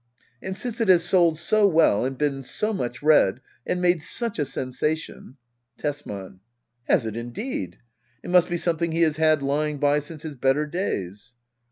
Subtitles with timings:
[0.41, 4.39] And since it has sold so well^ and been so much read— and made such
[4.39, 5.37] a sensation
[5.77, 6.39] Tesman.
[6.85, 7.77] Has it indeed?
[8.23, 11.35] It must be something he has had lying by since his better days.